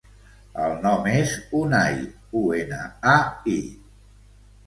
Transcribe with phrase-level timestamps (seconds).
[0.61, 1.99] El nom és Unai:
[2.41, 2.79] u, ena,
[3.13, 3.15] a,
[3.57, 3.61] i.